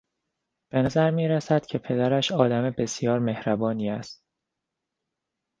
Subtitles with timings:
[0.71, 4.25] به نظر میرسد که پدرش آدم بسیار مهربانی است.